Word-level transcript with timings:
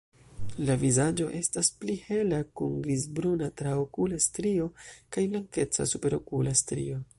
La 0.67 0.75
vizaĝo 0.83 1.27
estas 1.39 1.69
pli 1.83 1.97
hela 2.05 2.39
kun 2.61 2.73
grizbruna 2.87 3.51
traokula 3.63 4.21
strio 4.27 4.67
kaj 5.17 5.29
blankeca 5.35 5.91
superokula 5.95 6.59
strio. 6.65 7.03